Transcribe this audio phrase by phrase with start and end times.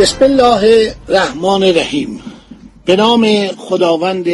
[0.00, 2.22] بسم الله الرحمن الرحیم.
[2.84, 4.26] به نام خداوند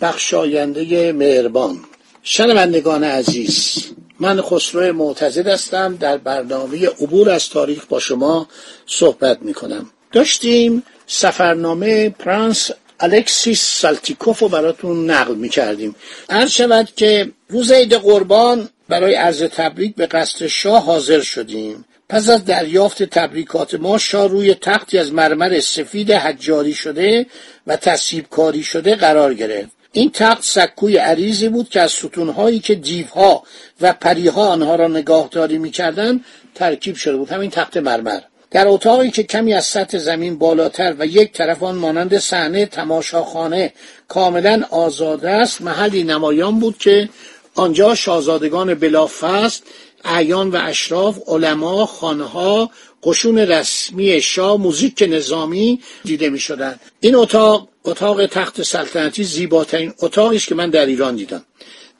[0.00, 1.78] بخشاینده مهربان.
[2.22, 3.84] شنوندگان عزیز
[4.20, 5.96] من خسرو معتزد هستم.
[5.96, 8.48] در برنامه عبور از تاریخ با شما
[8.86, 15.94] صحبت می کنم داشتیم سفرنامه پرنس الکسیس سالتیکوف رو براتون نقل می کردیم
[16.28, 21.84] عرض شود که روز عید قربان برای عرض تبریک به قصر شاه حاضر شدیم.
[22.12, 27.26] پس از دریافت تبریکات ما شاه روی تختی از مرمر سفید حجاری شده
[27.66, 29.70] و تصیب کاری شده قرار گرفت.
[29.92, 33.42] این تخت سکوی عریضی بود که از ستونهایی که دیوها
[33.80, 36.24] و پریها آنها را نگاهداری می‌کردند
[36.54, 37.30] ترکیب شده بود.
[37.30, 38.20] همین تخت مرمر.
[38.50, 43.72] در اتاقی که کمی از سطح زمین بالاتر و یک طرف آن مانند صحنه تماشاخانه
[44.08, 47.08] کاملا آزاده است محلی نمایان بود که
[47.54, 49.60] آنجا شاهزادگان بلافصل
[50.04, 52.70] اعیان و اشراف علما خانها
[53.02, 56.80] قشون رسمی شاه موزیک نظامی دیده می شدن.
[57.00, 61.44] این اتاق اتاق تخت سلطنتی زیباترین اتاقی است که من در ایران دیدم.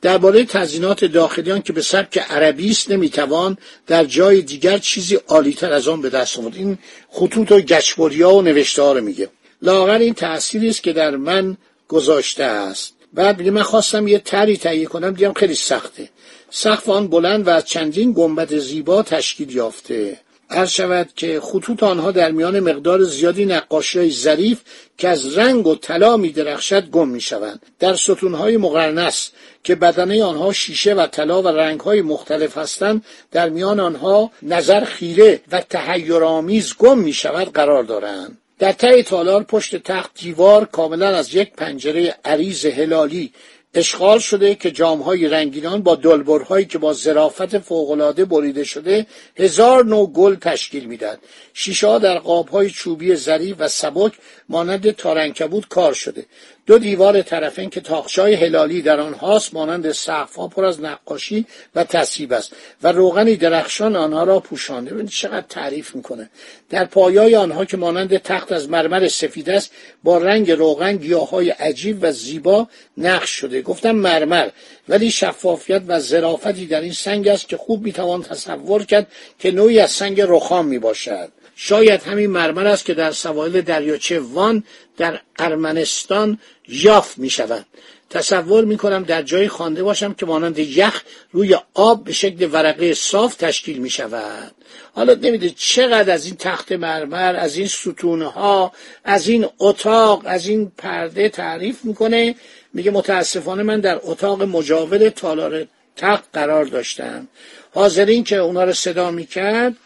[0.03, 5.89] درباره تزیینات داخلیان که به سبک عربی است نمی‌توان در جای دیگر چیزی عالیتر از
[5.89, 6.57] آن به دست آورد.
[6.57, 9.29] این خطوط و گچبریا و نوشته ها رو میگه.
[9.63, 11.57] لاغر این تأثیری است که در من
[11.89, 12.95] گذاشته است.
[13.13, 16.09] بعد میگه من خواستم یه تری تهیه کنم دیدم خیلی سخته.
[16.55, 20.19] سقف آن بلند و از چندین گنبد زیبا تشکیل یافته.
[20.51, 24.61] عرض شود که خطوط آنها در میان مقدار زیادی نقاشی های ظریف
[24.99, 29.31] که از رنگ و طلا می درخشد گم می شوند در ستونهای مقرنس
[29.65, 35.41] که بدنه آنها شیشه و طلا و رنگهای مختلف هستند در میان آنها نظر خیره
[35.53, 38.39] و تحیرآمیز گم می شود قرار دارند.
[38.59, 43.33] در ته تالار پشت تخت دیوار کاملا از یک پنجره عریض هلالی
[43.75, 49.07] اشغال شده که جامهای رنگینان با دلبرهایی که با ظرافت فوقالعاده بریده شده
[49.37, 51.19] هزار نوع گل تشکیل می‌داد
[51.55, 54.13] شیشه در قابهای چوبی ظریف و سبک
[54.49, 56.27] مانند تارنکبود کار شده.
[56.67, 62.33] دو دیوار طرفین که تاخچای هلالی در آنهاست مانند سقفها پر از نقاشی و تصیب
[62.33, 62.53] است
[62.83, 64.91] و روغنی درخشان آنها را پوشانده.
[64.91, 66.31] ببینید چقدر تعریف می‌کنه.
[66.71, 71.99] در پایای آنها که مانند تخت از مرمر سفید است با رنگ روغن گیاهای عجیب
[72.01, 73.63] و زیبا نقش شده.
[73.63, 74.49] گفتم مرمر
[74.89, 79.07] ولی شفافیت و ظرافتی در این سنگ است که خوب می‌توان تصور کرد
[79.39, 81.29] که نوعی از سنگ رخام می‌باشد.
[81.57, 84.65] شاید همین مرمر است که در سواحل دریاچه وان
[84.97, 86.39] در ارمنستان
[86.69, 87.67] یافت می شود
[88.11, 92.95] تصور می کنم در جایی خوانده باشم که مانند یخ روی آب به شکل ورقه
[92.95, 94.53] صاف تشکیل می شود
[94.95, 98.73] حالا نمیده چقدر از این تخت مرمر از این ستونها
[99.05, 102.35] از این اتاق از این پرده تعریف می‌کنه.
[102.75, 105.67] میگه متاسفانه من در اتاق مجاور تالار
[105.97, 107.29] تخت قرار داشتم.
[107.75, 109.77] حاضرین که اونا رو صدا می‌کرد.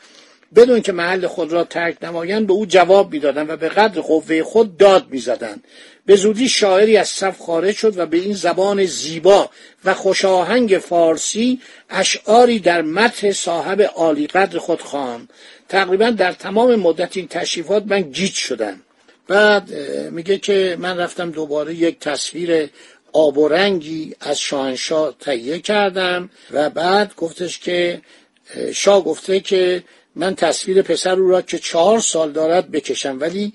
[0.55, 4.43] بدون که محل خود را ترک نمایند به او جواب می‌دادند و به قدر قوه
[4.43, 5.65] خود داد می‌زدند.
[6.07, 9.51] به زودی شاعری از صف خارج شد و به این زبان زیبا
[9.85, 15.31] و خوشاهنگ فارسی اشعاری در متن صاحب عالی قدر خود خواند.
[15.69, 18.81] تقریبا در تمام مدت این تشریفات من گیج شدم.
[19.29, 19.75] بعد
[20.11, 22.69] میگه که من رفتم دوباره یک تصویر
[23.13, 28.01] آب و رنگی از شاهنشاه تهیه کردم و بعد گفتش که
[28.75, 29.83] شاه گفته که
[30.17, 33.53] من تصویر پسر او را که چهار سال دارد بکشم ولی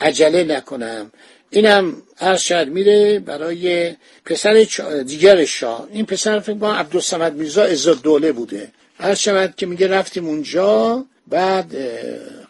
[0.00, 1.10] عجله نکنم.
[1.50, 3.94] اینم هر شاید میره برای
[4.24, 4.66] پسر
[5.06, 5.88] دیگر شاه.
[5.92, 8.72] این پسر فکر کنم عبدالسمد میرزا عزت دوله بوده.
[8.98, 11.76] هر شود که میگه رفتیم اونجا بعد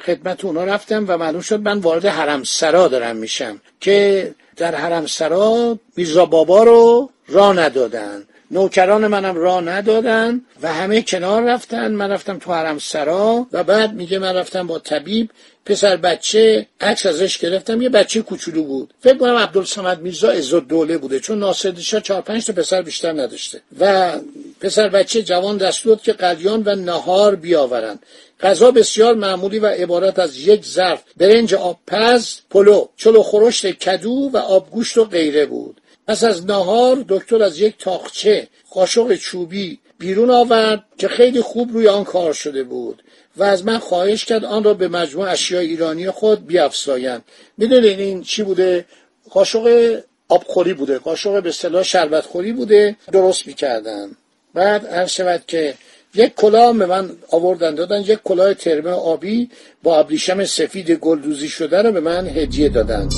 [0.07, 5.07] خدمت اونا رفتم و معلوم شد من وارد حرم سرا دارم میشم که در حرم
[5.07, 8.25] سرا میرزا بابا رو را ندادن.
[8.51, 11.93] نوکران منم راه ندادن و همه کنار رفتن.
[11.93, 15.31] من رفتم تو حرم سرا و بعد میگه من رفتم با طبیب.
[15.67, 17.83] پسر بچه عکس ازش گرفتم.
[17.83, 18.95] یه بچه کوچولو بود.
[19.01, 21.21] فکر کنم عبدالصمد میرزا عزت دوله بوده.
[21.21, 23.61] چون ناصر شاه چهار پنج تا پسر بیشتر نداشته.
[23.81, 24.13] و
[24.61, 28.03] پسر بچه جوان دست که قلیان و نهار بیاورند.
[28.41, 31.03] غذا بسیار معمولی و عبارت از یک ظرف.
[31.17, 32.89] برنج آب پز پلو.
[32.97, 35.81] چلو خورشت کدو و آبگوشت و غیره بود.
[36.07, 41.89] پس از نهار دکتر از یک تاخچه قاشق چوبی بیرون آورد که خیلی خوب روی
[41.89, 43.03] آن کار شده بود
[43.37, 47.23] و از من خواهش کرد آن را به مجموع اشیاء ایرانی خود بیافزایند.
[47.59, 48.85] می‌دونین این چی بوده؟
[49.31, 49.99] قاشق
[50.29, 50.99] آبخوری بوده.
[50.99, 52.97] قاشق به اصطلاح شربتخوری بوده.
[53.13, 54.11] درست می‌کردن.
[54.55, 55.75] بعد هر شود که
[56.15, 59.51] یک کلاه به من آوردن دادن یک کلاه ترمه آبی
[59.83, 63.09] با ابریشم سفید گلدوزی شده رو به من هدیه دادن.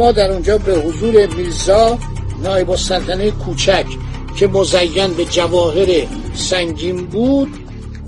[0.00, 1.98] ما در اونجا به حضور میرزا
[2.42, 3.86] نایب السلطنه کوچک
[4.38, 7.48] که مزین به جواهر سنگین بود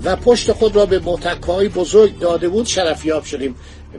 [0.03, 3.55] و پشت خود را به متکای بزرگ داده بود شرفیاب شدیم.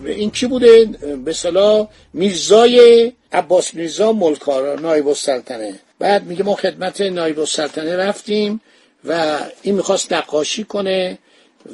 [0.07, 0.85] این کی بوده؟
[1.25, 5.75] به صلاح میرزای عباس میرزا ملکارا نایب السلطنه.
[5.99, 8.61] بعد میگه ما خدمت نایب السلطنه رفتیم
[9.05, 11.19] و این می‌خواست نقاشی کنه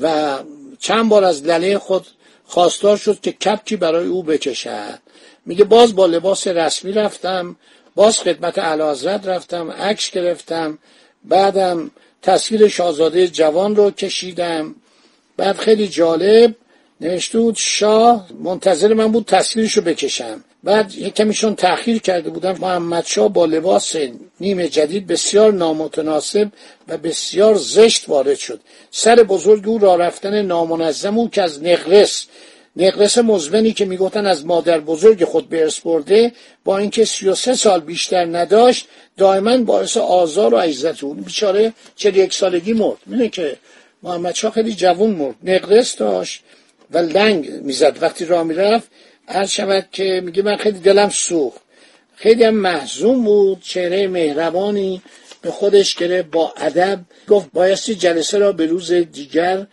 [0.00, 0.36] و
[0.78, 2.06] چند بار از لله خود
[2.44, 5.09] خواستار شد که کپکی برای او بکشد.
[5.46, 7.56] میگه باز با لباس رسمی رفتم
[7.94, 10.78] باز خدمت حضرت رفتم عکس گرفتم
[11.24, 11.90] بعدم
[12.22, 14.74] تصویر شاهزاده جوان رو کشیدم.
[15.36, 16.54] بعد خیلی جالب
[17.00, 20.44] نوشته بود شاه منتظر من بود تصویرش رو بکشم.
[20.64, 23.96] بعد یک کمیشون تأخیر کرده بودم محمد شاه با لباس
[24.40, 26.48] نیمه جدید بسیار نامتناسب
[26.88, 28.60] و بسیار زشت وارد شد.
[28.90, 32.26] سر بزرگ او را رفتن نامنظم او که از نقرس
[32.76, 36.32] نقرس مزمنی که می‌گفتن از مادر بزرگ خود به ارث برده
[36.64, 41.14] با اینکه 33 سال بیشتر نداشت دائما باعث آزار و عزت او.
[41.14, 42.98] بیچاره 41 سالگی مرد.
[43.06, 43.56] می‌دونه که
[44.02, 45.34] محمد شاه خیلی جوون مرد.
[45.44, 46.42] نقرس داشت
[46.90, 47.96] و لنگ می‌زد.
[48.00, 48.88] وقتی راه می‌رفت
[49.26, 51.60] هر شود که میگه من خیلی دلم سوخت.
[52.16, 55.02] خیلی هم محزون بود چهره مهربانی
[55.42, 57.00] به خودش گرفت با ادب.
[57.28, 59.66] گفت بایستی جلسه را به روز دیگر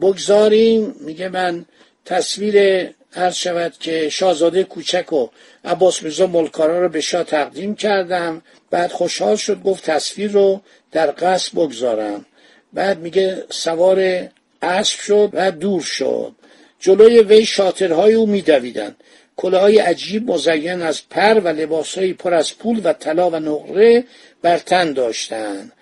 [0.00, 0.94] بگذاریم.
[1.00, 1.64] میگه من
[2.04, 5.28] تصویر عرض شود که شاهزاده کوچک و
[5.64, 8.42] عباس میرزا ملکارا رو به شاه تقدیم کردم.
[8.70, 10.60] بعد خوشحال شد گفت تصویر رو
[10.92, 12.26] در قصد بگذارم.
[12.72, 14.28] بعد میگه سوار
[14.62, 16.32] اسب شد و دور شد.
[16.80, 18.96] جلوی وی شاطرهای او میدویدند.
[19.36, 24.04] کلاهای عجیب مزین از پر و لباسهایی پر از پول و طلا و نقره
[24.42, 25.72] بر تن داشتند.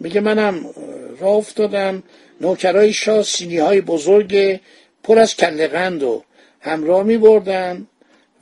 [0.00, 0.66] میگه منم
[1.20, 2.02] راه افتادم.
[2.40, 4.60] نوکرای شاه سینی های بزرگ
[5.02, 6.22] پر از کلقند و
[6.60, 7.86] همراه می بردن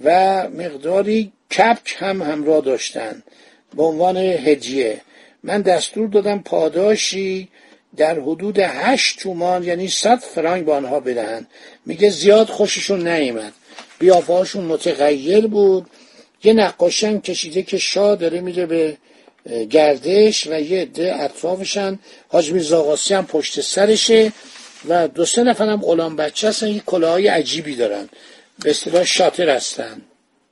[0.05, 0.11] و
[0.49, 3.23] مقداری کپک هم همراه داشتن
[3.77, 5.01] به عنوان هدیه.
[5.43, 7.49] من دستور دادم پاداشی
[7.97, 11.47] در حدود هشت تومان یعنی صد فرانک به آنها بدهند.
[11.87, 13.53] میگه زیاد خوششون نیامد
[13.99, 15.87] بیافهاشون متغیر بود.
[16.45, 18.97] یه نقاشی هم کشیده که شاه داره میره به
[19.71, 21.99] گردش و یه عده اطرافشن.
[22.29, 24.33] حاج میرزا هم پشت سرشه.
[24.89, 28.09] و دو سه نفر هم غلام بچه هستن یه کلاهای عجیبی دارن.
[28.63, 30.03] به اصطلاح شاطر هستن.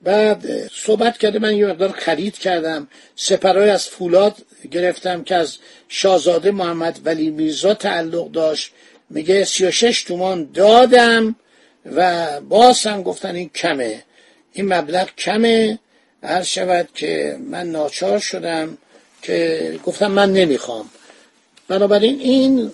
[0.03, 2.89] بعد صحبت کرده من یه مقدار خرید کردم.
[3.17, 4.37] سپرهای از فولاد
[4.71, 5.57] گرفتم که از
[5.89, 8.73] شاهزاده محمد ولی میرزا تعلق داشت.
[9.11, 11.37] میگه سی و شش تومان دادم
[11.97, 14.03] و باز هم گفتن این کمه.
[14.53, 15.79] این مبلغ کمه.
[16.23, 18.79] هر شود که من ناچار شدم
[19.23, 20.91] که گفتم من نمی‌خوام.
[21.69, 22.73] بنابراین این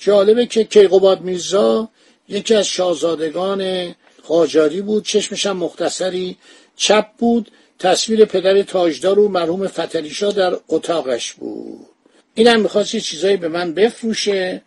[0.00, 1.88] جالبه که کیقوباد میرزا
[2.28, 3.94] یکی از شاهزادگان
[4.26, 6.36] قاجاری بود چشمش هم مختصری
[6.76, 11.86] چپ بود تصویر پدر تاجدار و مرحوم فتلیشا در اتاقش بود.
[12.34, 14.62] اینم می‌خواست یه چیزایی به من بفروشه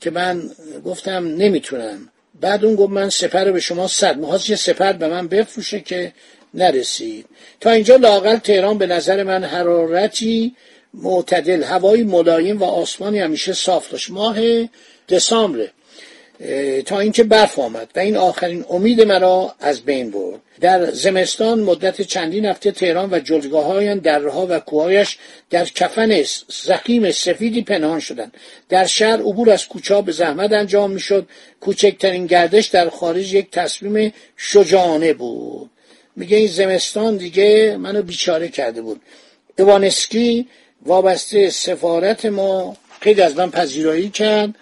[0.00, 0.50] که من
[0.84, 2.08] گفتم نمی‌تونم.
[2.40, 6.12] بعد اون گفت من سپر به شما صد می‌خواست یه سپر به من بفروشه که
[6.54, 7.26] نرسید.
[7.60, 10.56] تا اینجا لاقل تهران به نظر من حرارتی
[10.94, 14.10] معتدل هوایی ملایم و آسمانی همیشه صاف داشت.
[14.10, 14.38] ماه
[15.08, 15.68] دسامبر
[16.86, 20.40] تا اینکه برف آمد و این آخرین امید مرا از بین برد.
[20.60, 25.18] در زمستان مدت چندین هفته تهران و جلگاه های درها و کوهایش
[25.50, 28.34] در کفن زخیم سفیدی پنهان شدند.
[28.68, 31.28] در شهر عبور از کوچه به زحمت انجام می‌شد.
[31.60, 35.70] کوچکترین گردش در خارج یک تصمیم شجاعانه بود.
[36.16, 39.00] میگه این زمستان دیگه منو بیچاره کرده بود.
[39.58, 40.46] ایوانسکی
[40.86, 44.54] وابسته سفارت ما خیلی از من پذیرایی کرد.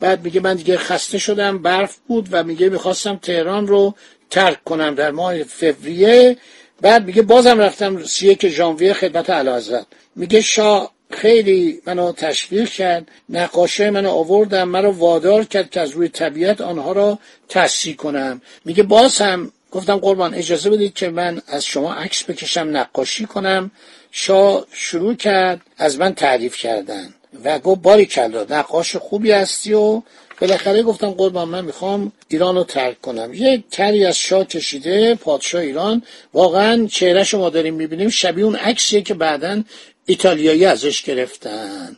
[0.00, 3.94] بعد میگه من دیگه خسته شدم برف بود و میگه می‌خواستم تهران رو
[4.30, 6.36] ترک کنم در ماه فوریه.
[6.80, 13.08] بعد میگه بازم رفتم سی یک ژانویه خدمت اعلیحضرت میگه شاه خیلی منو تشویق کرد
[13.28, 17.18] نقاشه منو آوردم منو وادار کرد که از روی طبیعت آنها را
[17.48, 18.42] تصحیح کنم.
[18.64, 23.70] میگه باز هم گفتم قربان اجازه بدید که من از شما عکس بکشم نقاشی کنم.
[24.10, 30.02] شاه شروع کرد از من تعریف کردن و گفت باری کلا نقاش خوبی هستی و
[30.40, 33.34] بالاخره گفتم قربان من می‌خوام ایران رو ترک کنم.
[33.34, 36.02] یه کری از شاه کشیده پادشاه ایران.
[36.34, 38.08] واقعا چهره شما داریم می‌بینیم.
[38.08, 39.62] شبیه اون عکسیه که بعدا
[40.06, 41.96] ایتالیایی ازش گرفتن.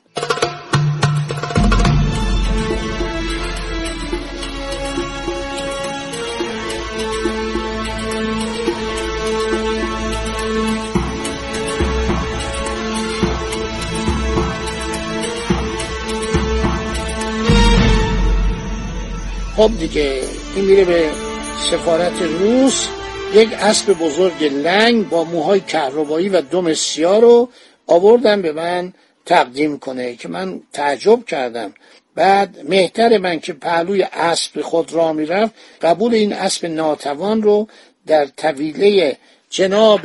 [19.58, 20.22] خب دیگه
[20.56, 21.10] این میره به
[21.70, 22.88] سفارت روس.
[23.34, 27.48] یک اسب بزرگ لنگ با موهای کهربایی و دم سیاه رو
[27.86, 28.92] آوردن به من
[29.26, 31.74] تقدیم کنه که من تعجب کردم.
[32.14, 37.68] بعد مهتر من که پهلوی اسب خود را می‌رفت قبول این اسب ناتوان رو
[38.06, 39.16] در طویله
[39.50, 40.00] جناب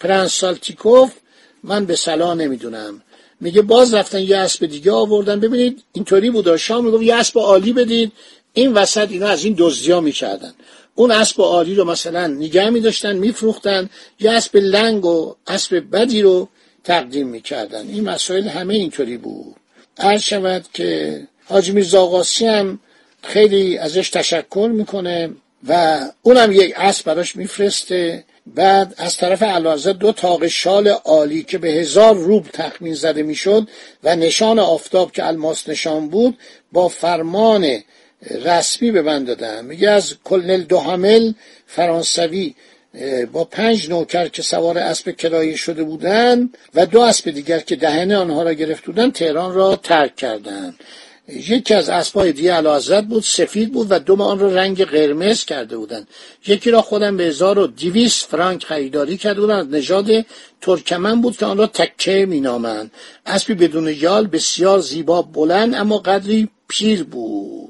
[0.00, 1.12] پرنس سالتیکوف
[1.62, 3.02] من به سلا نمی‌دونم.
[3.40, 5.40] میگه باز رفتن یه اسب دیگه آوردن.
[5.40, 6.56] ببینید اینطوری بود.
[6.56, 8.12] شام می‌گفت یه اسب عالی بدید.
[8.58, 10.54] این وسط اینا از این دزدیا می‌کردن.
[10.94, 16.48] اون اسب عالی رو مثلا نگه میداشتن میفروختن یه اسب لنگ و اسب بدی رو
[16.84, 17.88] تقدیم می‌کردن.
[17.88, 19.56] این مسائل همه اینطوری بود.
[19.98, 22.80] هر شود که حاج میرزا هم
[23.22, 25.30] خیلی ازش تشکر می‌کنه
[25.68, 28.24] و اونم یک اسب براش میفرسته.
[28.46, 33.68] بعد از طرف علازه دو تاق شال عالی که به هزار روب تخمین زده می‌شد
[34.04, 36.38] و نشان آفتاب که الماس نشان بود
[36.72, 37.82] با فرمان
[38.22, 39.64] رسمی به من دادن.
[39.64, 41.32] میگه از کلنل دوهامل
[41.66, 42.54] فرانسوی
[43.32, 48.16] با پنج نوکر که سوار اسب کرایه شده بودند و دو اسب دیگر که دهنه
[48.16, 50.74] آنها را گرفت بودند تهران را ترک کردند
[51.28, 55.76] یکی از اسبای دیگه علا بود سفید بود و دوم آن را رنگ قرمز کرده
[55.76, 56.08] بودند
[56.46, 60.26] یکی را خودم به هزار و دیویس فرانک خریداری کرده بودند نژاد
[60.60, 62.90] ترکمن بود که آن را تکه مینامند.
[63.26, 67.67] اسبی بدون یال بسیار زیبا بلند اما قدری پیر بود.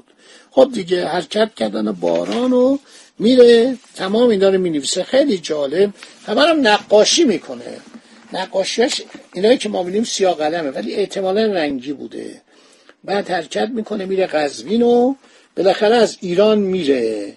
[0.59, 2.79] خب دیگه حرکت کردن باران و
[3.19, 5.03] میره تمام اینا رو می‌نویسه.
[5.03, 5.91] خیلی جالب.
[6.27, 7.77] همه نقاشی می‌کنه.
[8.33, 9.03] نقاشیش
[9.35, 12.41] اینایی که ما می‌بینیم سیاه قلمه ولی احتمالا رنگی بوده.
[13.05, 15.15] بعد حرکت می‌کنه میره قزوین و
[15.57, 17.37] بالاخره از ایران میره.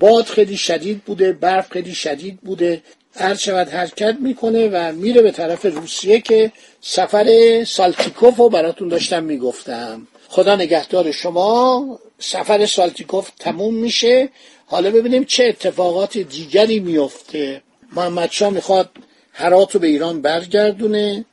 [0.00, 2.82] باد خیلی شدید بوده برف خیلی شدید بوده.
[3.14, 7.28] هر شود حرکت می‌کنه و میره به طرف روسیه که سفر
[7.64, 10.06] سالتیکوف رو براتون داشتم می‌گفتم.
[10.28, 11.98] خدا نگهدار شما.
[12.18, 14.28] سفر سالتیکوف تموم میشه.
[14.66, 17.62] حالا ببینیم چه اتفاقات دیگری میفته.
[17.92, 18.90] محمد شاه می‌خواد
[19.32, 21.24] هرات رو به ایران برگردونه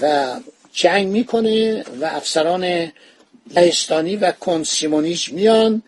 [0.00, 0.34] و
[0.72, 2.92] جنگ می‌کنه و افسران
[3.54, 5.82] لهستانی و کنسیمونیش میان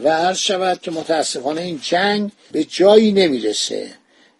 [0.00, 3.90] و عرض شود که متاسفانه این جنگ به جایی نمی‌رسه.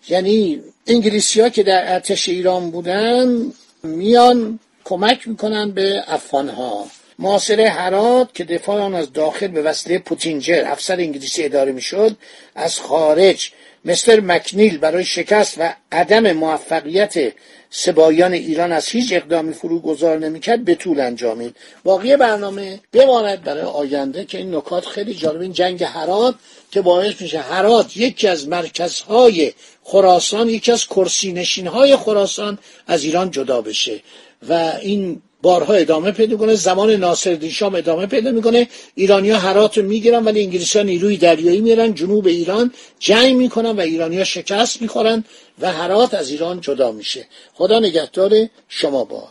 [0.09, 3.52] یعنی انگلیسی ها که در ارتش ایران بودن
[3.83, 6.87] میان کمک می‌کنن به افغان ها
[7.18, 12.16] محاصره هرات که دفاع آن از داخل به وسیله پوتینجر افسر انگلیسی اداره می‌شد
[12.54, 13.50] از خارج
[13.85, 17.33] مستر مکنیل برای شکست و عدم موفقیت
[17.71, 21.56] سبایان ایران از هیچ اقدامی فرو گذار نمی‌کرد به طول انجامید.
[21.85, 26.35] باقی برنامه بماند برای آینده که این نکات خیلی جالب این جنگ هرات
[26.71, 29.52] که باعث میشه هرات یکی از مرکزهای
[29.83, 34.00] خراسان یکی از کرسی نشین های خراسان از ایران جدا بشه.
[34.49, 38.68] و این بارها ادامه پیدا کنه زمان ناصر شام ادامه پیدا می‌کنه.
[38.94, 43.80] ایرانیا هرات رو می‌گیرن ولی انگلیسی ها نیروی دریایی میرن جنوب ایران جنگ می‌کنن و
[43.80, 45.24] ایرانیا شکست می‌خورن
[45.60, 47.26] و هرات از ایران جدا میشه.
[47.54, 48.32] خدا نگهدار
[48.68, 49.28] شما با.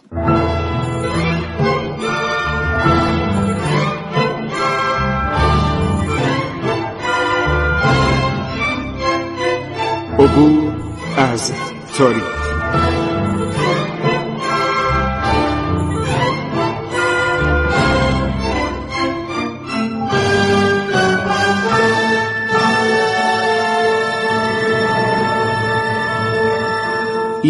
[10.19, 10.73] عبور
[11.17, 11.51] از
[11.97, 12.32] تاریخ